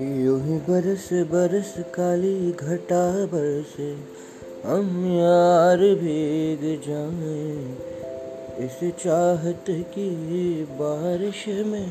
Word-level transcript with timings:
यूँ 0.00 0.42
ही 0.42 0.56
बरस 0.58 1.08
बरस 1.12 1.74
काली 1.94 2.52
घटा 2.52 3.26
बरसे, 3.26 3.88
हम 4.64 5.06
यार 5.06 5.78
भीग 5.78 6.60
जाए। 6.86 7.46
इस 8.66 8.78
चाहत 9.04 9.64
की 9.70 10.10
बारिश 10.64 11.44
में 11.48 11.88